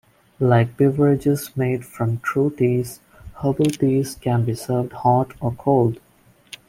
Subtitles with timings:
[0.39, 3.01] Like beverages made from true teas,
[3.43, 5.99] herbal teas can be served hot or cold.